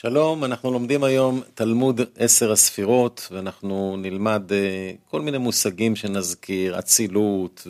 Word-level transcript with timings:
שלום, 0.00 0.44
אנחנו 0.44 0.70
לומדים 0.70 1.04
היום 1.04 1.40
תלמוד 1.54 2.00
עשר 2.16 2.52
הספירות, 2.52 3.28
ואנחנו 3.30 3.96
נלמד 3.98 4.52
אה, 4.52 4.92
כל 5.10 5.20
מיני 5.20 5.38
מושגים 5.38 5.96
שנזכיר, 5.96 6.78
אצילות 6.78 7.66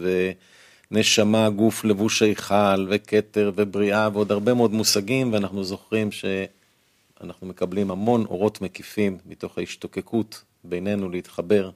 ונשמה, 0.90 1.50
גוף, 1.50 1.84
לבוש 1.84 2.22
היכל, 2.22 2.86
וכתר 2.90 3.52
ובריאה, 3.56 4.08
ועוד 4.12 4.32
הרבה 4.32 4.54
מאוד 4.54 4.72
מושגים, 4.72 5.32
ואנחנו 5.32 5.64
זוכרים 5.64 6.08
שאנחנו 6.12 7.46
מקבלים 7.46 7.90
המון 7.90 8.24
אורות 8.24 8.60
מקיפים 8.60 9.18
מתוך 9.26 9.58
ההשתוקקות 9.58 10.42
בינינו 10.64 11.08
להתחבר 11.08 11.70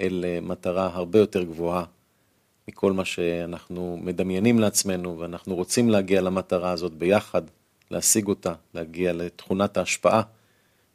אל 0.00 0.24
אה, 0.28 0.38
מטרה 0.42 0.90
הרבה 0.92 1.18
יותר 1.18 1.42
גבוהה 1.42 1.84
מכל 2.68 2.92
מה 2.92 3.04
שאנחנו 3.04 3.98
מדמיינים 4.02 4.58
לעצמנו, 4.58 5.18
ואנחנו 5.18 5.54
רוצים 5.54 5.90
להגיע 5.90 6.20
למטרה 6.20 6.70
הזאת 6.70 6.92
ביחד. 6.92 7.42
להשיג 7.90 8.28
אותה, 8.28 8.52
להגיע 8.74 9.12
לתכונת 9.12 9.76
ההשפעה, 9.76 10.22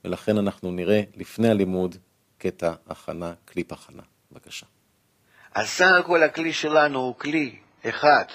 ולכן 0.06 0.38
אנחנו 0.38 0.72
נראה 0.72 1.02
לפני 1.16 1.50
הלימוד 1.50 1.96
קטע 2.38 2.74
הכנה, 2.88 3.34
קליפ 3.46 3.72
הכנה. 3.72 4.04
בבקשה. 4.34 4.66
אז 5.56 5.68
סך 5.68 5.92
הכל 6.00 6.24
הכלי 6.24 6.54
שלנו 6.54 7.00
הוא 7.00 7.16
כלי 7.16 7.56
אחד, 7.90 8.26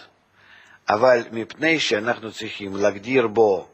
אבל 0.89 1.23
מפני 1.33 1.81
שאנחנו 1.81 2.33
צריכים 2.33 2.77
להגדיר 2.77 3.27
בו 3.27 3.69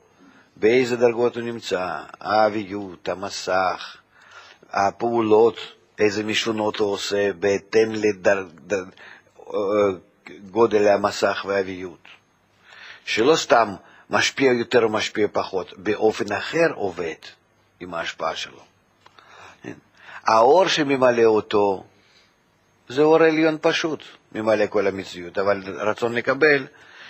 באיזה 0.56 0.96
דרגות 0.96 1.36
הוא 1.36 1.44
נמצא, 1.44 2.02
האביות, 2.20 3.08
המסך, 3.08 3.96
הפעולות, 4.70 5.56
איזה 5.98 6.22
משונות 6.22 6.76
הוא 6.76 6.92
עושה 6.92 7.32
בהתאם 7.32 7.92
לגודל 10.28 10.88
המסך 10.88 11.44
והאביות. 11.48 12.08
שלא 13.04 13.36
סתם 13.36 13.74
משפיע 14.10 14.52
יותר 14.52 14.82
או 14.82 14.88
משפיע 14.88 15.26
פחות, 15.32 15.78
באופן 15.78 16.32
אחר 16.32 16.66
עובד 16.74 17.14
עם 17.80 17.94
ההשפעה 17.94 18.36
שלו. 18.36 18.60
כן? 19.62 19.72
האור 20.24 20.68
שממלא 20.68 21.24
אותו 21.24 21.84
זה 22.88 23.02
אור 23.02 23.22
עליון 23.22 23.58
פשוט, 23.60 24.02
ממלא 24.32 24.66
כל 24.66 24.86
המציאות, 24.86 25.38
אבל 25.38 25.62
רצון 25.66 26.14
לקבל 26.14 26.66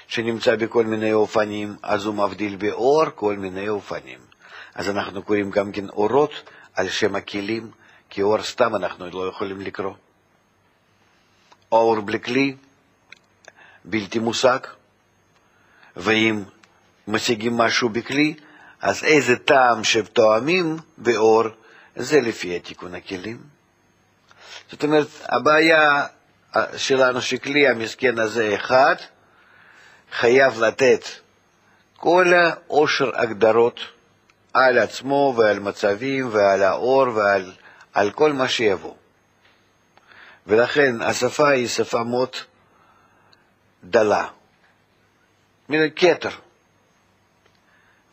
שנמצא 0.09 0.57
בכל 0.57 0.85
מיני 0.85 1.13
אופנים, 1.13 1.77
אז 1.83 2.05
הוא 2.05 2.15
מבדיל 2.15 2.57
באור 2.57 3.05
כל 3.15 3.37
מיני 3.37 3.69
אופנים. 3.69 4.19
אז 4.75 4.89
אנחנו 4.89 5.23
קוראים 5.23 5.51
גם 5.51 5.73
כן 5.73 5.89
אורות 5.89 6.33
על 6.75 6.89
שם 6.89 7.15
הכלים, 7.15 7.71
כי 8.11 8.23
אור 8.23 8.43
סתם 8.43 8.75
אנחנו 8.75 9.11
לא 9.11 9.29
יכולים 9.29 9.61
לקרוא. 9.61 9.95
אור 11.73 12.01
בלי 12.01 12.21
כלי, 12.21 12.57
בלתי 13.85 14.19
מושג, 14.19 14.59
ואם 15.97 16.43
משיגים 17.09 17.57
משהו 17.57 17.89
בכלי, 17.89 18.35
אז 18.81 19.05
איזה 19.05 19.37
טעם 19.37 19.85
שתואמים 19.85 20.77
באור, 20.99 21.45
זה 21.97 22.21
לפי 22.21 22.57
התיקון 22.57 22.95
הכלים. 22.95 23.39
זאת 24.71 24.85
אומרת, 24.85 25.07
הבעיה 25.29 26.07
שלנו 26.77 27.21
שכלי 27.21 27.69
המסכן 27.69 28.19
הזה 28.19 28.55
אחד, 28.55 28.95
חייב 30.13 30.63
לתת 30.63 31.05
כל 31.97 32.33
העושר 32.35 33.11
הגדרות 33.15 33.81
על 34.53 34.79
עצמו 34.79 35.35
ועל 35.39 35.59
מצבים 35.59 36.29
ועל 36.33 36.63
האור 36.63 37.09
ועל 37.15 37.53
על 37.93 38.11
כל 38.11 38.33
מה 38.33 38.49
שיבוא. 38.49 38.95
ולכן 40.47 41.03
השפה 41.03 41.49
היא 41.49 41.69
שפה 41.69 42.03
מאוד 42.03 42.37
דלה, 43.85 44.27
מן 45.69 45.79
כתר. 45.97 46.31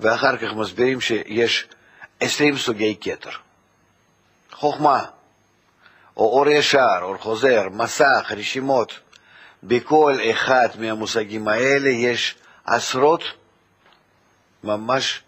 ואחר 0.02 0.38
כך 0.38 0.53
מסבירים 0.53 1.02
שיש 1.02 1.67
עשרים 2.19 2.57
סוגי 2.57 2.97
כתר. 3.02 3.30
חוכמה, 4.52 5.05
או 6.17 6.23
אור 6.25 6.47
ישר, 6.47 6.99
אור 7.02 7.17
חוזר, 7.17 7.69
מסך, 7.71 8.31
רשימות, 8.38 9.00
בכל 9.63 10.17
אחד 10.31 10.67
מהמושגים 10.79 11.47
האלה 11.47 11.89
יש 11.89 12.35
עשרות 12.66 13.23
ממש 14.63 15.22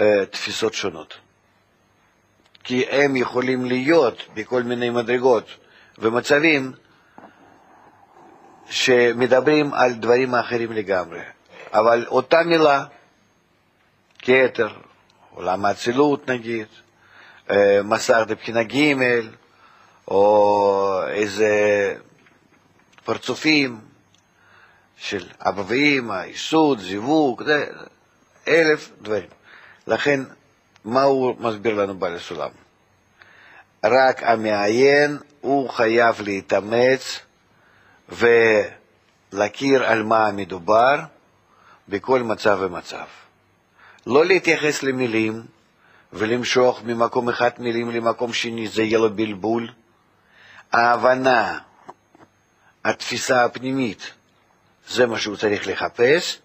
אה, 0.00 0.26
תפיסות 0.26 0.74
שונות. 0.74 1.14
כי 2.64 2.84
הם 2.90 3.16
יכולים 3.16 3.64
להיות 3.64 4.22
בכל 4.34 4.62
מיני 4.62 4.90
מדרגות 4.90 5.44
ומצבים 5.98 6.72
שמדברים 8.70 9.74
על 9.74 9.92
דברים 9.92 10.34
אחרים 10.34 10.72
לגמרי. 10.72 11.20
אבל 11.72 12.06
אותה 12.06 12.42
מילה 12.42 12.84
כתר, 14.28 14.68
עולם 15.34 15.64
האצילות 15.64 16.30
נגיד, 16.30 16.66
מסך 17.84 18.18
לבחינה 18.28 18.62
ג' 18.62 18.94
או 20.08 21.00
איזה 21.08 21.94
פרצופים 23.04 23.80
של 24.96 25.26
אבא 25.40 25.62
ואמא, 25.66 26.12
ייסוד, 26.12 26.78
זיווג, 26.78 27.42
אלף 28.48 28.90
דברים. 29.02 29.28
לכן, 29.86 30.20
מה 30.84 31.02
הוא 31.02 31.36
מסביר 31.40 31.74
לנו 31.74 31.98
בעל 31.98 32.16
הסולם? 32.16 32.50
רק 33.84 34.22
המעיין 34.22 35.18
הוא 35.40 35.70
חייב 35.70 36.20
להתאמץ 36.20 37.20
ולהכיר 38.08 39.84
על 39.84 40.02
מה 40.02 40.32
מדובר 40.32 41.00
בכל 41.88 42.22
מצב 42.22 42.58
ומצב. 42.60 43.06
לא 44.06 44.24
להתייחס 44.24 44.82
למילים 44.82 45.42
ולמשוך 46.12 46.82
ממקום 46.84 47.28
אחד 47.28 47.50
מילים 47.58 47.90
למקום 47.90 48.32
שני, 48.32 48.68
זה 48.68 48.82
יהיה 48.82 48.98
לו 48.98 49.14
בלבול. 49.14 49.68
ההבנה, 50.72 51.58
התפיסה 52.84 53.44
הפנימית, 53.44 54.10
זה 54.88 55.06
מה 55.06 55.18
שהוא 55.18 55.36
צריך 55.36 55.66
לחפש, 55.66 56.38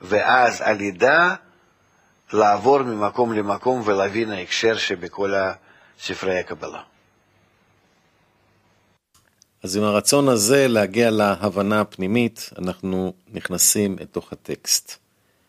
ואז 0.00 0.60
על 0.60 0.80
ידה 0.80 1.34
לעבור 2.32 2.82
ממקום 2.82 3.32
למקום 3.32 3.82
ולהבין 3.84 4.30
ההקשר 4.30 4.76
שבכל 4.76 5.32
ספרי 6.00 6.38
הקבלה. 6.40 6.82
אז 9.62 9.76
עם 9.76 9.82
הרצון 9.82 10.28
הזה 10.28 10.68
להגיע 10.68 11.10
להבנה 11.10 11.80
הפנימית, 11.80 12.50
אנחנו 12.58 13.12
נכנסים 13.32 13.96
לתוך 14.00 14.32
הטקסט. 14.32 15.07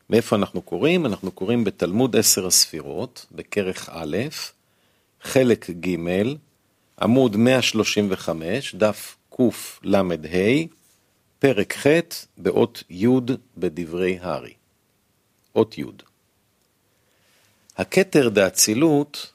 מאיפה 0.09 0.36
אנחנו 0.36 0.62
קוראים? 0.62 1.06
אנחנו 1.06 1.31
קוראים 1.31 1.64
בתלמוד 1.64 2.16
עשר 2.16 2.47
הספירות, 2.47 3.25
בכרך 3.31 3.90
א', 3.92 4.18
חלק 5.22 5.70
ג', 5.70 5.97
עמוד 7.02 7.36
135, 7.36 8.75
דף 8.75 9.18
קל"ה, 9.30 10.02
פרק 11.40 11.74
ח', 11.74 11.88
באות 12.38 12.84
י' 12.90 13.08
בדברי 13.58 14.18
הארי. 14.22 14.53
אות 15.56 15.78
י'. 15.78 15.84
הכתר 17.78 18.30
דאצילות 18.30 19.31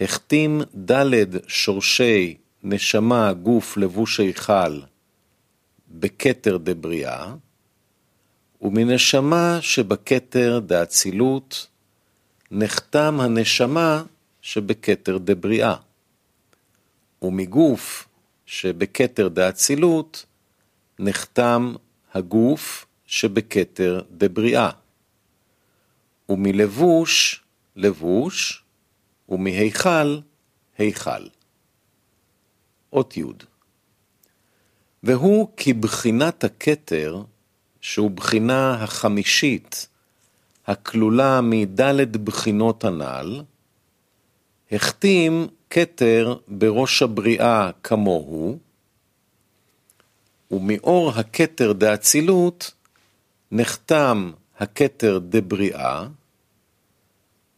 החתים 0.00 0.62
ד' 0.90 1.48
שורשי 1.48 2.36
נשמה, 2.62 3.32
גוף, 3.32 3.76
לבוש 3.76 4.20
היכל 4.20 4.80
בכתר 5.90 6.56
דבריאה, 6.56 7.34
ומנשמה 8.62 9.58
שבכתר 9.60 10.60
דאצילות 10.66 11.66
נחתם 12.50 13.20
הנשמה 13.20 14.02
שבכתר 14.42 15.18
דבריאה, 15.18 15.74
ומגוף 17.22 18.08
שבכתר 18.46 19.28
דאצילות 19.28 20.26
נחתם 20.98 21.74
הגוף 22.14 22.86
שבכתר 23.06 24.02
דבריאה, 24.10 24.70
ומלבוש 26.28 27.42
לבוש, 27.76 28.64
ומהיכל 29.28 30.20
היכל. 30.78 31.26
אות 32.92 33.16
י' 33.16 33.22
והוא 35.02 35.48
כבחינת 35.56 36.44
הכתר 36.44 37.22
שהוא 37.80 38.10
בחינה 38.10 38.84
החמישית 38.84 39.88
הכלולה 40.66 41.40
מדלת 41.40 42.16
בחינות 42.16 42.84
הנ"ל, 42.84 43.42
החתים 44.72 45.46
כתר 45.70 46.36
בראש 46.48 47.02
הבריאה 47.02 47.70
כמוהו, 47.82 48.58
ומאור 50.50 51.10
הכתר 51.10 51.72
דאצילות 51.72 52.70
נחתם 53.52 54.30
הכתר 54.58 55.18
דבריאה, 55.22 56.06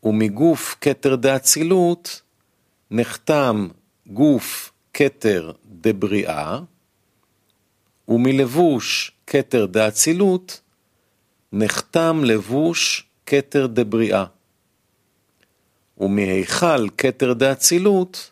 ומגוף 0.03 0.77
כתר 0.81 1.17
דאצילות 1.17 2.23
נחתם 2.91 3.69
גוף 4.07 4.73
כתר 4.95 5.53
דבריאה, 5.67 6.59
ומלבוש 8.09 9.13
כתר 9.33 9.67
דאצילות, 9.67 10.61
נחתם 11.53 12.21
לבוש 12.25 13.07
כתר 13.27 13.67
דבריאה, 13.67 14.25
ומהיכל 15.99 16.89
כתר 16.99 17.33
דאצילות 17.33 18.31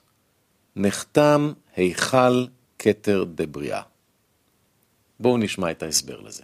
נחתם 0.76 1.52
היכל 1.76 2.46
כתר 2.78 3.24
דבריאה. 3.34 3.80
בואו 5.20 5.36
נשמע 5.36 5.70
את 5.70 5.82
ההסבר 5.82 6.20
לזה. 6.20 6.42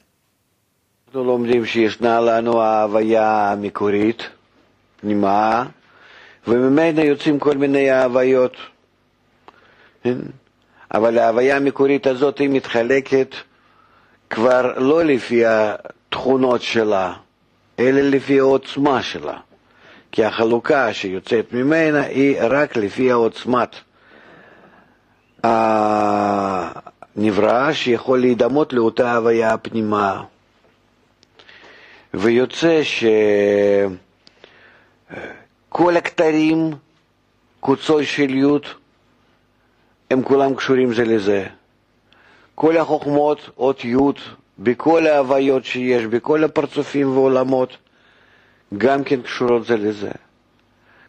אנחנו 1.06 1.24
לומדים 1.24 1.66
שישנה 1.66 2.20
לנו 2.20 2.60
ההוויה 2.62 3.52
המקורית, 3.52 4.22
פנימה, 5.00 5.66
וממנה 6.46 7.04
יוצאים 7.04 7.38
כל 7.38 7.56
מיני 7.56 7.90
ההוויות. 7.90 8.56
כן? 10.02 10.18
אבל 10.94 11.18
ההוויה 11.18 11.56
המקורית 11.56 12.06
הזאת 12.06 12.38
היא 12.38 12.48
מתחלקת 12.48 13.34
כבר 14.34 14.78
לא 14.78 15.04
לפי 15.04 15.42
התכונות 15.46 16.62
שלה, 16.62 17.14
אלא 17.78 18.00
לפי 18.00 18.40
העוצמה 18.40 19.02
שלה. 19.02 19.36
כי 20.12 20.24
החלוקה 20.24 20.92
שיוצאת 20.92 21.52
ממנה 21.52 22.02
היא 22.02 22.36
רק 22.40 22.76
לפי 22.76 23.10
העוצמת 23.10 23.76
הנברא 25.42 27.72
שיכול 27.72 28.20
להידמות 28.20 28.72
לאותה 28.72 29.16
הוויה 29.16 29.54
הפנימה. 29.54 30.22
ויוצא 32.14 32.80
שכל 35.70 35.96
הכתרים, 35.96 36.70
קוצו 37.60 38.04
של 38.04 38.34
י', 38.34 38.44
הם 40.10 40.22
כולם 40.22 40.54
קשורים 40.54 40.94
זה 40.94 41.04
לזה. 41.04 41.46
כל 42.54 42.76
החוכמות, 42.76 43.50
אות 43.58 43.84
י', 43.84 43.96
בכל 44.58 45.06
ההוויות 45.06 45.64
שיש, 45.64 46.06
בכל 46.06 46.44
הפרצופים 46.44 47.10
ועולמות, 47.12 47.76
גם 48.78 49.04
כן 49.04 49.22
קשורות 49.22 49.66
זה 49.66 49.76
לזה. 49.76 50.10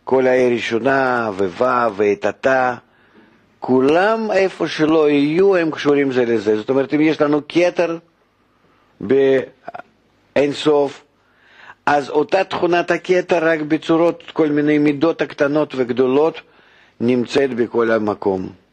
כל 0.03 0.27
ה"א 0.27 0.53
ראשונה 0.53 1.29
וו' 1.37 1.91
ואתתה, 1.95 2.75
כולם 3.59 4.31
איפה 4.31 4.67
שלא 4.67 5.09
יהיו 5.09 5.55
הם 5.55 5.71
קשורים 5.71 6.11
זה 6.11 6.25
לזה. 6.25 6.57
זאת 6.57 6.69
אומרת, 6.69 6.93
אם 6.93 7.01
יש 7.01 7.21
לנו 7.21 7.41
כתר 7.49 7.97
באין 9.01 10.51
סוף, 10.51 11.03
אז 11.85 12.09
אותה 12.09 12.43
תכונת 12.43 12.91
הכתר 12.91 13.47
רק 13.47 13.59
בצורות, 13.61 14.23
כל 14.33 14.47
מיני 14.49 14.77
מידות 14.77 15.21
הקטנות 15.21 15.73
וגדולות, 15.75 16.41
נמצאת 16.99 17.53
בכל 17.53 17.91
המקום. 17.91 18.64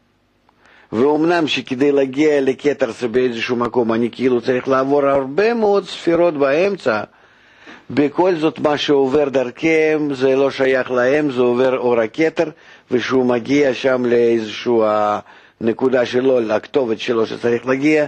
ואומנם 0.93 1.47
שכדי 1.47 1.91
להגיע 1.91 2.41
לכתר 2.41 2.91
זה 2.91 3.07
באיזשהו 3.07 3.55
מקום 3.55 3.93
אני 3.93 4.09
כאילו 4.11 4.41
צריך 4.41 4.67
לעבור 4.67 5.05
הרבה 5.05 5.53
מאוד 5.53 5.85
ספירות 5.85 6.33
באמצע, 6.37 7.01
בכל 7.89 8.35
זאת 8.35 8.59
מה 8.59 8.77
שעובר 8.77 9.29
דרכם 9.29 10.07
זה 10.11 10.35
לא 10.35 10.51
שייך 10.51 10.91
להם, 10.91 11.31
זה 11.31 11.41
עובר 11.41 11.77
אור 11.77 11.99
הכתר, 11.99 12.49
וכשהוא 12.91 13.25
מגיע 13.25 13.73
שם 13.73 14.05
לאיזושהי 14.05 14.73
הנקודה 15.61 16.05
שלו, 16.05 16.39
לכתובת 16.39 16.99
שלו 16.99 17.27
שצריך 17.27 17.67
להגיע, 17.67 18.05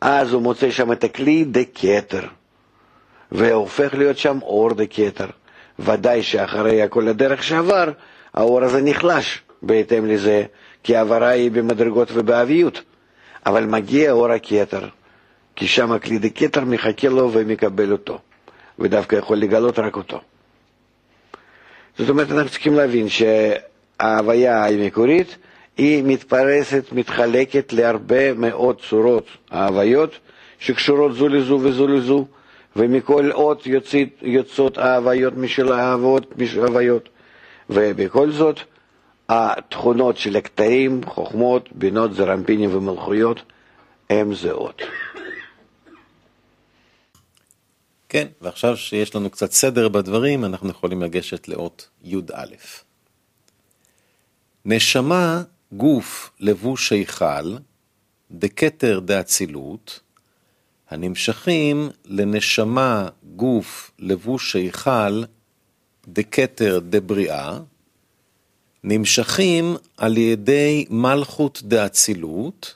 אז 0.00 0.32
הוא 0.32 0.42
מוצא 0.42 0.70
שם 0.70 0.92
את 0.92 1.04
הכלי 1.04 1.44
דקטר, 1.44 2.22
והופך 3.32 3.94
להיות 3.94 4.18
שם 4.18 4.38
אור 4.42 4.74
דקטר. 4.74 5.26
ודאי 5.78 6.22
שאחרי 6.22 6.80
כל 6.90 7.08
הדרך 7.08 7.42
שעבר, 7.42 7.90
האור 8.34 8.62
הזה 8.62 8.82
נחלש 8.82 9.40
בהתאם 9.62 10.06
לזה, 10.06 10.44
כי 10.82 10.96
העברה 10.96 11.28
היא 11.28 11.50
במדרגות 11.50 12.08
ובאביות. 12.14 12.82
אבל 13.46 13.66
מגיע 13.66 14.12
אור 14.12 14.30
הכתר, 14.32 14.88
כי 15.56 15.66
שם 15.68 15.92
הכלי 15.92 16.18
דקטר 16.18 16.64
מחכה 16.64 17.08
לו 17.08 17.30
ומקבל 17.32 17.92
אותו. 17.92 18.18
ודווקא 18.78 19.16
יכול 19.16 19.36
לגלות 19.36 19.78
רק 19.78 19.96
אותו. 19.96 20.20
זאת 21.98 22.08
אומרת, 22.08 22.30
אנחנו 22.32 22.50
צריכים 22.50 22.74
להבין 22.74 23.06
שההוויה 23.08 24.66
המקורית 24.66 25.36
היא 25.76 26.02
מתפרסת, 26.06 26.84
מתחלקת 26.92 27.72
להרבה 27.72 28.34
מאוד 28.34 28.80
צורות 28.88 29.26
ההוויות 29.50 30.18
שקשורות 30.58 31.14
זו 31.14 31.28
לזו 31.28 31.58
וזו 31.62 31.86
לזו, 31.88 32.26
ומכל 32.76 33.32
אות 33.32 33.66
יוצאות 34.22 34.78
ההוויות 34.78 35.36
משל 35.36 35.72
ההוויות, 35.72 37.08
ובכל 37.70 38.30
זאת 38.30 38.60
התכונות 39.32 40.16
של 40.16 40.36
הקטעים, 40.36 41.00
חוכמות, 41.06 41.68
בינות, 41.72 42.14
זרמפינים 42.14 42.76
ומלכויות 42.76 43.42
הם 44.10 44.34
זהות. 44.34 44.82
כן, 48.08 48.26
ועכשיו 48.40 48.76
שיש 48.76 49.14
לנו 49.14 49.30
קצת 49.30 49.52
סדר 49.52 49.88
בדברים, 49.88 50.44
אנחנו 50.44 50.70
יכולים 50.70 51.02
לגשת 51.02 51.48
לאות 51.48 51.88
י"א. 52.02 52.44
נשמה, 54.64 55.42
גוף, 55.72 56.30
לבוש 56.40 56.92
היכל, 56.92 57.56
דקטר 58.30 59.00
דאצילות, 59.00 60.00
הנמשכים 60.90 61.90
לנשמה, 62.04 63.08
גוף, 63.36 63.90
לבוש 63.98 64.56
היכל, 64.56 65.22
דקטר 66.08 66.78
דבריאה, 66.88 67.58
נמשכים 68.84 69.76
על 69.96 70.16
ידי 70.16 70.84
מלכות 70.90 71.62
דאצילות, 71.62 72.74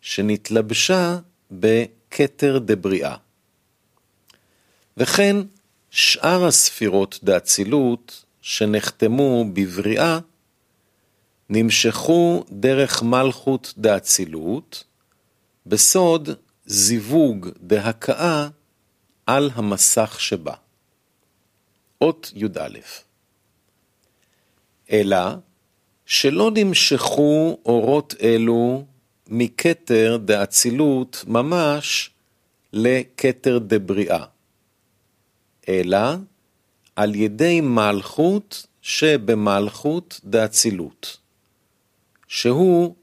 שנתלבשה 0.00 1.18
בכתר 1.50 2.58
דבריאה. 2.58 3.16
וכן 4.96 5.36
שאר 5.90 6.46
הספירות 6.46 7.18
דאצילות 7.24 8.24
שנחתמו 8.40 9.44
בבריאה 9.52 10.18
נמשכו 11.48 12.44
דרך 12.50 13.02
מלכות 13.02 13.74
דאצילות 13.78 14.84
בסוד 15.66 16.28
זיווג 16.66 17.48
דהכאה 17.60 18.48
על 19.26 19.50
המסך 19.54 20.16
שבה. 20.20 20.54
אות 22.00 22.32
י"א 22.34 22.78
אלא 24.90 25.18
שלא 26.06 26.50
נמשכו 26.54 27.58
אורות 27.66 28.14
אלו 28.22 28.84
מכתר 29.28 30.18
דאצילות 30.24 31.24
ממש 31.26 32.10
לכתר 32.72 33.58
דבריאה. 33.58 34.24
אלא 35.68 35.98
על 36.96 37.14
ידי 37.14 37.60
מלכות 37.60 38.66
שבמלכות 38.82 40.20
דאצילות, 40.24 41.16
שהוא 42.28 42.94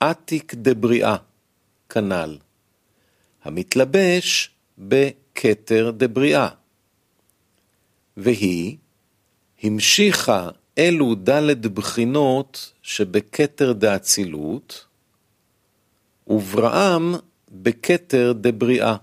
עתיק 0.00 0.54
דבריאה, 0.54 1.16
כנ"ל, 1.88 2.38
המתלבש 3.44 4.50
בכתר 4.78 5.90
דבריאה. 5.96 6.48
והיא 8.16 8.76
המשיכה 9.62 10.48
אלו 10.78 11.14
דלת 11.14 11.66
בחינות 11.66 12.72
שבכתר 12.82 13.72
דאצילות, 13.72 14.86
ובראם 16.26 17.14
בכתר 17.50 18.32
דבריאה. 18.40 18.96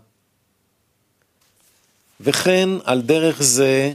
וכן 2.20 2.70
על 2.84 3.01
דרך 3.01 3.42
זה 3.44 3.94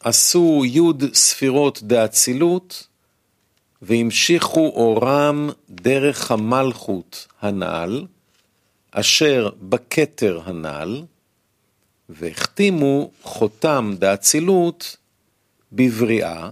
עשו 0.00 0.62
י' 0.64 1.14
ספירות 1.14 1.82
דאצילות, 1.82 2.86
והמשיכו 3.82 4.72
אורם 4.74 5.50
דרך 5.70 6.30
המלכות 6.30 7.26
הנ"ל, 7.40 8.06
אשר 8.90 9.50
בכתר 9.68 10.40
הנ"ל, 10.44 11.02
והחתימו 12.08 13.10
חותם 13.22 13.94
דאצילות 13.98 14.96
בבריאה, 15.72 16.50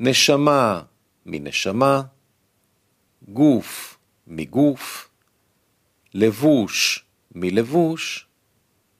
נשמה 0.00 0.82
מנשמה, 1.26 2.02
גוף 3.28 3.98
מגוף, 4.26 5.08
לבוש 6.14 7.04
מלבוש, 7.34 8.26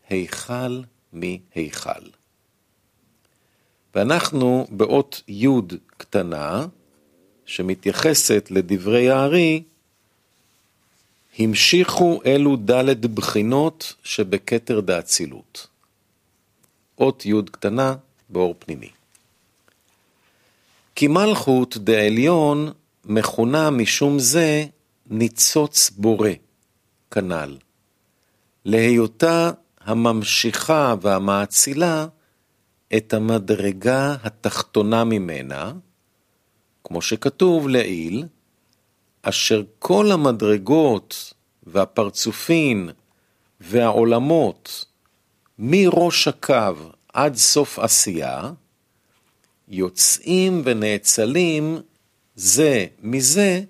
היכל 0.08 0.80
מהיכל. 1.12 2.04
ואנחנו 3.94 4.66
באות 4.70 5.22
י' 5.28 5.46
קטנה, 5.96 6.66
שמתייחסת 7.46 8.48
לדברי 8.50 9.10
הארי, 9.10 9.62
המשיכו 11.38 12.20
אלו 12.26 12.56
ד' 12.56 13.06
בחינות 13.14 13.94
שבכתר 14.02 14.80
דאצילות. 14.80 15.66
אות 16.98 17.26
י' 17.26 17.32
קטנה 17.50 17.94
באור 18.28 18.54
פנימי. 18.58 18.97
כי 20.98 21.08
מלכות 21.08 21.76
דעליון 21.76 22.72
מכונה 23.04 23.70
משום 23.70 24.18
זה 24.18 24.64
ניצוץ 25.06 25.90
בורא, 25.90 26.30
כנ"ל. 27.10 27.56
להיותה 28.64 29.50
הממשיכה 29.80 30.94
והמאצילה 31.00 32.06
את 32.96 33.14
המדרגה 33.14 34.16
התחתונה 34.22 35.04
ממנה, 35.04 35.72
כמו 36.84 37.02
שכתוב 37.02 37.68
לעיל, 37.68 38.26
אשר 39.22 39.62
כל 39.78 40.12
המדרגות 40.12 41.34
והפרצופין 41.62 42.90
והעולמות 43.60 44.84
מראש 45.58 46.28
הקו 46.28 46.74
עד 47.12 47.34
סוף 47.34 47.78
עשייה, 47.78 48.50
יוצאים 49.68 50.62
ונאצלים 50.64 51.78
זה 52.34 52.86
מזה 53.02 53.62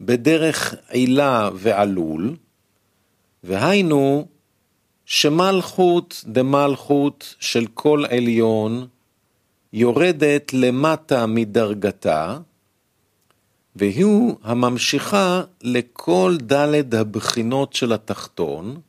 בדרך 0.00 0.74
עילה 0.88 1.50
ועלול, 1.54 2.36
והיינו 3.44 4.26
שמלכות 5.04 6.24
דמלכות 6.26 7.34
של 7.40 7.66
כל 7.74 8.04
עליון 8.10 8.86
יורדת 9.72 10.52
למטה 10.52 11.26
מדרגתה, 11.26 12.38
והוא 13.76 14.36
הממשיכה 14.42 15.42
לכל 15.62 16.36
דלת 16.40 16.94
הבחינות 16.94 17.72
של 17.72 17.92
התחתון, 17.92 18.80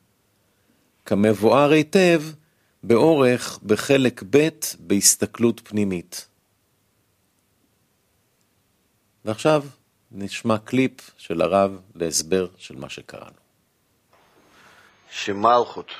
כמבואר 1.05 1.71
היטב 1.71 2.23
באורך 2.83 3.59
בחלק 3.65 4.23
ב' 4.29 4.49
בהסתכלות 4.79 5.61
פנימית. 5.63 6.28
ועכשיו 9.29 9.63
נשמע 10.11 10.57
קליפ 10.57 10.91
של 11.17 11.41
הרב 11.41 11.81
להסבר 11.95 12.47
של 12.57 12.75
מה 12.75 12.89
שקראנו. 12.89 13.39
שמלכות, 15.11 15.91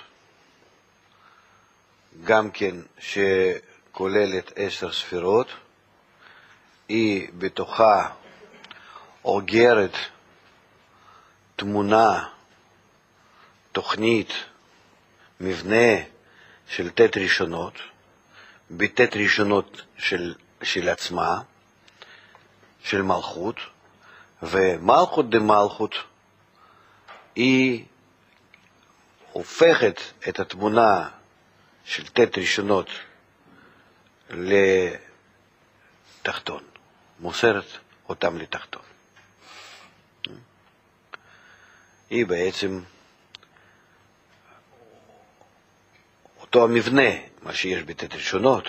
גם 2.23 2.51
כן 2.51 2.75
שכוללת 2.99 4.51
עשר 4.55 4.91
ספירות, 4.91 5.47
היא 6.87 7.29
בתוכה 7.37 8.09
אוגרת 9.25 9.95
תמונה, 11.55 12.29
תוכנית, 13.71 14.33
מבנה 15.39 16.01
של 16.67 16.89
ט' 16.89 17.17
ראשונות, 17.17 17.73
בט' 18.71 19.15
ראשונות 19.15 19.81
של, 19.97 20.35
של 20.63 20.89
עצמה, 20.89 21.41
של 22.89 23.01
מלכות, 23.01 23.55
ומלכות 24.43 25.29
דמלכות 25.29 25.95
היא 27.35 27.85
הופכת 29.31 29.99
את 30.29 30.39
התמונה 30.39 31.09
של 31.85 32.07
ט' 32.07 32.37
ראשונות 32.37 32.89
לתחתון, 36.19 36.63
מוסרת 37.19 37.65
אותם 38.09 38.37
לתחתון. 38.37 38.81
היא 42.09 42.25
בעצם 42.25 42.81
אותו 46.41 46.63
המבנה, 46.63 47.09
מה 47.41 47.53
שיש 47.53 47.83
בט' 47.83 48.13
ראשונות, 48.13 48.65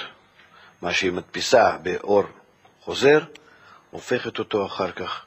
מה 0.82 0.92
שהיא 0.92 1.12
מדפיסה 1.12 1.76
באור 1.82 2.24
חוזר, 2.80 3.18
הופכת 3.90 4.38
אותו 4.38 4.66
אחר 4.66 4.92
כך 4.92 5.24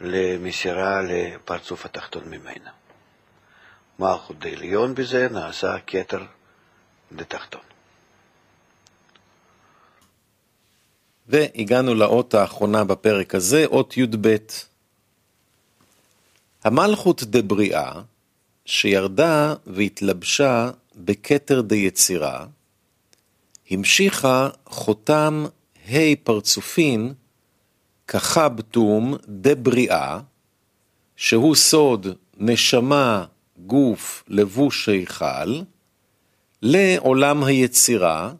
למסירה 0.00 1.02
לפרצוף 1.02 1.84
התחתון 1.86 2.24
ממנה. 2.24 2.70
מלכות 3.98 4.38
דעליון 4.38 4.94
בזה 4.94 5.28
נעשה 5.28 5.76
כתר 5.86 6.22
דתחתון. 7.12 7.60
והגענו 11.26 11.94
לאות 11.94 12.34
האחרונה 12.34 12.84
בפרק 12.84 13.34
הזה, 13.34 13.64
אות 13.66 13.96
י"ב. 13.96 14.36
המלכות 16.64 17.22
דבריאה, 17.22 17.92
שירדה 18.66 19.54
והתלבשה 19.66 20.70
בכתר 20.96 21.60
דיצירה, 21.60 22.46
המשיכה 23.70 24.48
חותם 24.66 25.44
ה' 25.88 26.16
פרצופין 26.24 27.14
כחבטום 28.08 29.14
דבריאה, 29.28 30.20
שהוא 31.16 31.54
סוד 31.54 32.06
נשמה, 32.36 33.24
גוף, 33.58 34.24
לבוש 34.28 34.88
היכל, 34.88 35.60
לעולם 36.62 37.44
היצירה, 37.44 38.32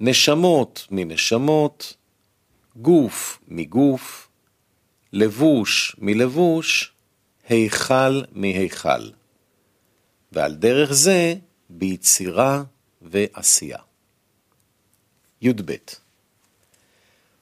נשמות 0.00 0.86
מנשמות, 0.90 1.96
גוף 2.76 3.40
מגוף, 3.48 4.28
לבוש 5.12 5.96
מלבוש, 5.98 6.92
היכל 7.48 8.22
מהיכל. 8.32 9.10
ועל 10.32 10.54
דרך 10.54 10.92
זה 10.92 11.34
ביצירה 11.70 12.62
ועשייה. 13.02 13.78
י"ב 15.42 15.72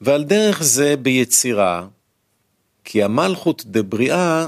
ועל 0.00 0.24
דרך 0.24 0.62
זה 0.62 0.96
ביצירה, 0.96 1.86
כי 2.84 3.02
המלכות 3.02 3.62
דבריאה 3.66 4.46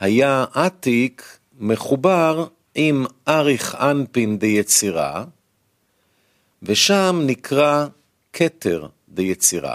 היה 0.00 0.44
עתיק 0.52 1.38
מחובר 1.58 2.46
עם 2.74 3.06
אריך 3.28 3.74
אנפין 3.74 4.38
דיצירה, 4.38 5.24
ושם 6.62 7.22
נקרא 7.26 7.86
כתר 8.32 8.86
דיצירה. 9.08 9.74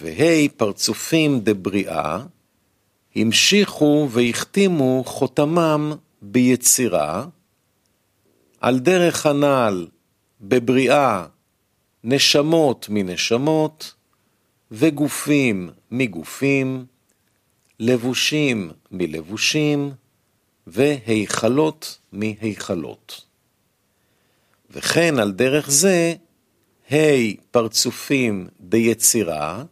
והי 0.00 0.48
פרצופים 0.48 1.40
דבריאה 1.40 2.18
המשיכו 3.16 4.08
והחתימו 4.10 5.04
חותמם 5.06 5.92
ביצירה, 6.22 7.26
על 8.60 8.78
דרך 8.78 9.26
הנעל 9.26 9.86
בבריאה 10.40 11.26
נשמות 12.04 12.86
מנשמות 12.88 13.94
וגופים 14.70 15.70
מגופים, 15.90 16.86
לבושים 17.80 18.70
מלבושים 18.90 19.92
והיכלות 20.66 21.98
מהיכלות. 22.12 23.24
וכן 24.70 25.18
על 25.18 25.32
דרך 25.32 25.70
זה, 25.70 26.14
ה' 26.92 26.96
פרצופים 27.50 28.48
ביצירה, 28.60 29.64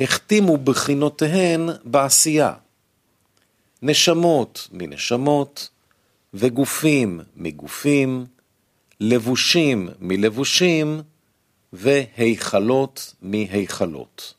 החתימו 0.00 0.56
בחינותיהן 0.56 1.68
בעשייה. 1.84 2.54
נשמות 3.82 4.68
מנשמות, 4.72 5.68
וגופים 6.34 7.20
מגופים, 7.36 8.26
לבושים 9.00 9.88
מלבושים, 10.00 11.02
והיכלות 11.72 13.14
מהיכלות. 13.22 14.34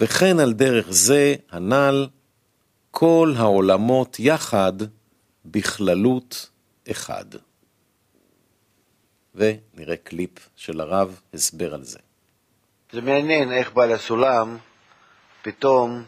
וכן 0.00 0.40
על 0.40 0.52
דרך 0.52 0.86
זה 0.90 1.34
הנ"ל 1.50 2.06
כל 2.90 3.34
העולמות 3.36 4.20
יחד 4.20 4.72
בכללות 5.44 6.50
אחד. 6.90 7.24
ונראה 9.34 9.96
קליפ 9.96 10.48
של 10.56 10.80
הרב, 10.80 11.20
הסבר 11.34 11.74
על 11.74 11.84
זה. 11.84 11.98
זה 12.92 13.00
מעניין 13.00 13.52
איך 13.52 13.72
בעל 13.72 13.92
הסולם 13.92 14.56
פתאום, 15.42 16.04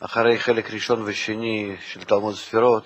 אחרי 0.00 0.38
חלק 0.38 0.70
ראשון 0.70 1.02
ושני 1.02 1.76
של 1.86 2.04
תלמוד 2.04 2.34
ספירות, 2.34 2.84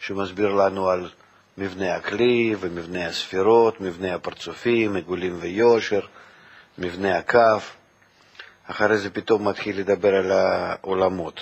שמסביר 0.00 0.48
לנו 0.52 0.88
על 0.88 1.10
מבנה 1.58 1.94
הכלי 1.94 2.54
ומבנה 2.60 3.06
הספירות, 3.06 3.80
מבנה 3.80 4.14
הפרצופים, 4.14 4.96
עיגולים 4.96 5.38
ויושר, 5.40 6.00
מבנה 6.78 7.18
הכף. 7.18 7.76
אחרי 8.66 8.98
זה 8.98 9.10
פתאום 9.10 9.48
מתחיל 9.48 9.78
לדבר 9.78 10.14
על 10.14 10.32
העולמות. 10.32 11.40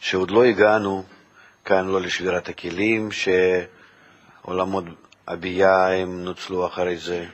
שעוד 0.00 0.30
לא 0.30 0.44
הגענו 0.44 1.04
כאן 1.64 1.86
לא 1.86 2.00
לשבירת 2.00 2.48
הכלים, 2.48 3.08
שעולמות 3.12 4.84
הביאה 5.28 5.94
הם 5.94 6.24
נוצלו 6.24 6.66
אחרי 6.66 6.96
זה. 6.96 7.26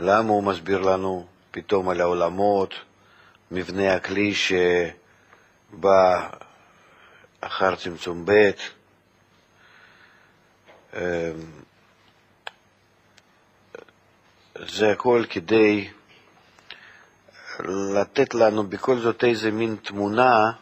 למה 0.00 0.28
הוא 0.28 0.42
מסביר 0.42 0.80
לנו 0.80 1.26
פתאום 1.50 1.88
על 1.88 2.00
העולמות, 2.00 2.74
מבנה 3.50 3.94
הכלי 3.94 4.34
שבא 4.34 6.28
אחר 7.40 7.76
צמצום 7.76 8.24
ב', 8.26 8.50
זה 14.68 14.90
הכל 14.92 15.24
כדי 15.30 15.88
לתת 17.94 18.34
לנו 18.34 18.66
בכל 18.66 18.98
זאת 18.98 19.24
איזה 19.24 19.50
מין 19.50 19.76
תמונה 19.82 20.52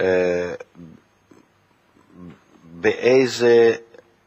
אה, 0.00 0.54
באיזה 2.64 3.74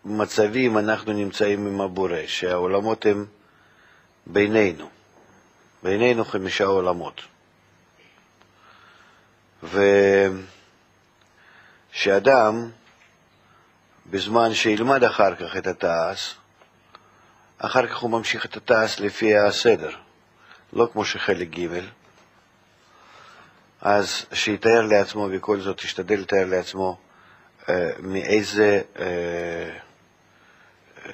מצבים 0.05 0.77
אנחנו 0.77 1.13
נמצאים 1.13 1.67
עם 1.67 1.81
הבורא, 1.81 2.17
שהעולמות 2.27 3.05
הם 3.05 3.25
בינינו, 4.25 4.89
בינינו 5.83 6.25
חמישה 6.25 6.63
עולמות. 6.65 7.21
ושאדם, 11.93 12.69
בזמן 14.09 14.53
שילמד 14.53 15.03
אחר 15.03 15.35
כך 15.35 15.57
את 15.57 15.67
התעש, 15.67 16.33
אחר 17.57 17.87
כך 17.87 17.97
הוא 17.97 18.11
ממשיך 18.11 18.45
את 18.45 18.57
התעש 18.57 18.99
לפי 18.99 19.37
הסדר, 19.37 19.91
לא 20.73 20.89
כמו 20.93 21.05
שחלק 21.05 21.49
ג', 21.49 21.67
אז 23.81 24.25
שיתאר 24.33 24.81
לעצמו, 24.81 25.29
בכל 25.29 25.59
זאת 25.59 25.83
ישתדל 25.83 26.19
לתאר 26.19 26.45
לעצמו 26.45 26.97
אה, 27.69 27.89
מאיזה 27.99 28.81
אה, 28.99 29.05
אה, 31.05 31.11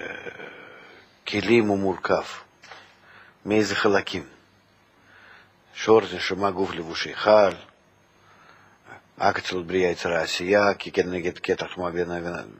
כלים 1.28 1.68
הוא 1.68 1.80
מורכב, 1.80 2.24
מאיזה 3.46 3.76
חלקים. 3.76 4.24
שורש, 5.74 6.14
נשמה, 6.14 6.52
גוף, 6.52 6.72
לבוש, 6.74 7.06
היכל, 7.06 7.52
אקצלות 9.18 9.68
בריאה, 9.68 9.92
יצרה, 9.92 10.22
עשייה, 10.22 10.74
כי 10.74 10.92
כנגד 10.92 11.38
קטע 11.38 11.68
חמה 11.68 11.90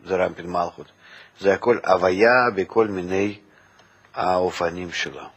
זה 0.06 0.16
רמפין 0.16 0.48
מלכות. 0.48 0.92
זה 1.40 1.54
הכל 1.54 1.78
הוויה 1.86 2.50
בכל 2.56 2.88
מיני 2.88 3.40
האופנים 4.14 4.92
שלה. 4.92 5.28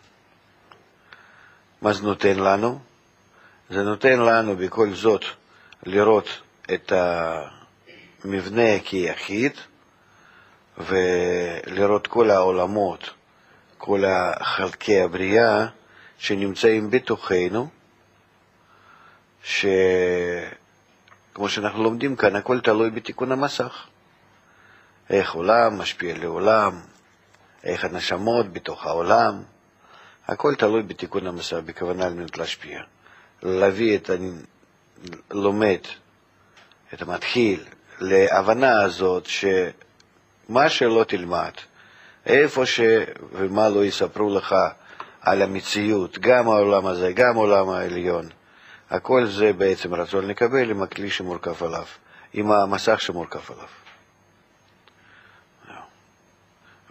מה 1.82 1.92
זה 1.92 2.02
נותן 2.02 2.38
לנו? 2.38 2.78
זה 3.70 3.82
נותן 3.82 4.18
לנו 4.18 4.56
בכל 4.56 4.94
זאת 4.94 5.24
לראות 5.82 6.28
את 6.74 6.92
המבנה 8.24 8.78
כיחיד 8.84 9.52
ולראות 10.78 12.06
כל 12.06 12.30
העולמות, 12.30 13.10
כל 13.78 14.02
חלקי 14.42 15.00
הבריאה 15.00 15.66
שנמצאים 16.18 16.90
בתוכנו, 16.90 17.68
שכמו 21.36 21.48
שאנחנו 21.48 21.82
לומדים 21.82 22.16
כאן, 22.16 22.36
הכל 22.36 22.60
תלוי 22.60 22.90
בתיקון 22.90 23.32
המסך. 23.32 23.86
איך 25.10 25.34
עולם 25.34 25.78
משפיע 25.78 26.18
לעולם, 26.18 26.80
איך 27.64 27.84
הנשמות 27.84 28.52
בתוך 28.52 28.86
העולם, 28.86 29.42
הכל 30.28 30.54
תלוי 30.54 30.82
בתיקון 30.82 31.26
המסך, 31.26 31.56
בכוונה 31.64 32.06
על 32.06 32.14
מנת 32.14 32.38
להשפיע. 32.38 32.80
להביא 33.42 33.96
את 33.98 34.10
הלומד, 35.30 35.78
את 36.94 37.02
המתחיל, 37.02 37.64
להבנה 38.00 38.82
הזאת 38.82 39.26
שמה 39.26 40.68
שלא 40.68 41.04
תלמד, 41.08 41.52
איפה 42.26 42.66
ש... 42.66 42.80
ומה 43.32 43.68
לא 43.68 43.84
יספרו 43.84 44.36
לך 44.36 44.54
על 45.20 45.42
המציאות, 45.42 46.18
גם 46.18 46.48
העולם 46.48 46.86
הזה, 46.86 47.12
גם 47.12 47.36
העולם 47.36 47.68
העליון, 47.68 48.28
הכל 48.90 49.26
זה 49.26 49.52
בעצם 49.52 49.94
רצון 49.94 50.26
לקבל 50.26 50.70
עם 50.70 50.82
הכלי 50.82 51.10
שמורכב 51.10 51.64
עליו, 51.64 51.84
עם 52.32 52.50
המסך 52.50 53.00
שמורכב 53.00 53.52
עליו. 53.52 53.68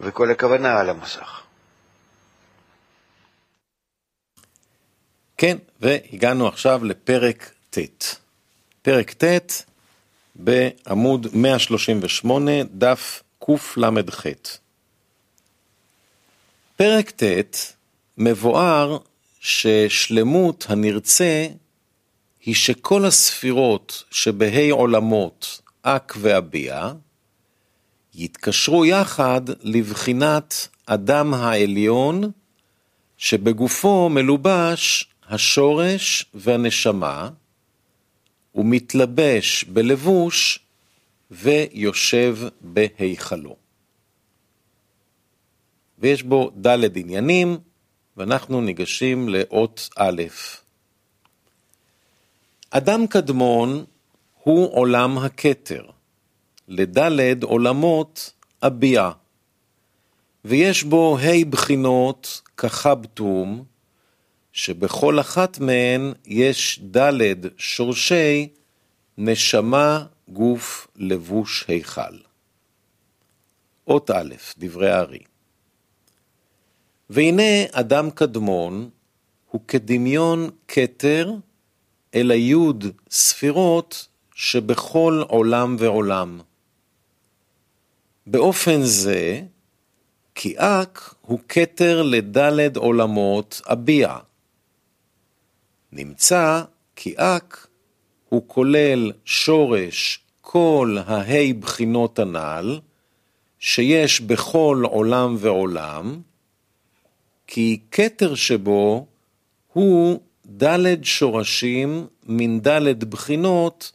וכל 0.00 0.30
הכוונה 0.30 0.80
על 0.80 0.90
המסך. 0.90 1.42
כן, 5.36 5.56
והגענו 5.80 6.48
עכשיו 6.48 6.84
לפרק 6.84 7.50
ט'. 7.70 7.78
פרק 8.82 9.12
ט' 9.12 9.64
בעמוד 10.34 11.26
138, 11.32 12.52
דף 12.64 13.22
קל"ח. 13.38 14.26
פרק 16.76 17.10
ט' 17.10 17.22
מבואר 18.18 18.98
ששלמות 19.40 20.66
הנרצה 20.68 21.46
היא 22.46 22.54
שכל 22.54 23.04
הספירות 23.04 24.04
שבהי 24.10 24.70
עולמות 24.70 25.60
אק 25.82 26.14
ואביע 26.20 26.92
יתקשרו 28.14 28.84
יחד 28.84 29.40
לבחינת 29.60 30.68
אדם 30.86 31.34
העליון 31.34 32.30
שבגופו 33.16 34.08
מלובש 34.08 35.08
השורש 35.28 36.26
והנשמה, 36.34 37.30
ומתלבש 38.54 39.64
בלבוש 39.64 40.58
ויושב 41.30 42.38
בהיכלו. 42.60 43.56
ויש 45.98 46.22
בו 46.22 46.50
ד' 46.66 46.96
עניינים, 46.96 47.58
ואנחנו 48.16 48.60
ניגשים 48.60 49.28
לאות 49.28 49.88
א'. 49.96 50.22
אדם 52.70 53.06
קדמון 53.06 53.84
הוא 54.42 54.72
עולם 54.72 55.18
הכתר, 55.18 55.84
לד' 56.68 57.42
עולמות 57.42 58.32
אביע, 58.62 59.10
ויש 60.44 60.84
בו 60.84 61.18
ה' 61.18 61.44
בחינות 61.50 62.42
כחבטום, 62.56 63.64
שבכל 64.52 65.20
אחת 65.20 65.58
מהן 65.58 66.12
יש 66.26 66.80
ד' 66.96 67.12
שורשי 67.58 68.48
נשמה, 69.18 70.04
גוף, 70.28 70.88
לבוש, 70.96 71.64
היכל. 71.68 72.16
אות 73.88 74.10
א', 74.10 74.34
דברי 74.58 74.90
הארי. 74.90 75.18
והנה 77.10 77.64
אדם 77.72 78.10
קדמון 78.10 78.90
הוא 79.50 79.60
כדמיון 79.68 80.50
כתר 80.68 81.34
אל 82.16 82.30
היוד 82.30 82.84
ספירות 83.10 84.06
שבכל 84.34 85.22
עולם 85.28 85.76
ועולם. 85.78 86.40
באופן 88.26 88.82
זה, 88.82 89.42
כי 90.34 90.54
אק 90.58 91.14
הוא 91.20 91.38
כתר 91.48 92.02
לדלת 92.02 92.76
עולמות 92.76 93.62
אביע. 93.72 94.16
נמצא 95.92 96.62
כי 96.96 97.14
אק 97.16 97.66
הוא 98.28 98.42
כולל 98.46 99.12
שורש 99.24 100.20
כל 100.40 100.96
ההי 101.06 101.52
בחינות 101.52 102.18
הנ"ל, 102.18 102.80
שיש 103.58 104.20
בכל 104.20 104.82
עולם 104.86 105.36
ועולם, 105.38 106.20
כי 107.46 107.80
כתר 107.90 108.34
שבו 108.34 109.06
הוא 109.72 110.20
ד' 110.46 111.04
שורשים 111.04 112.06
מן 112.26 112.60
ד' 112.60 113.04
בחינות 113.04 113.92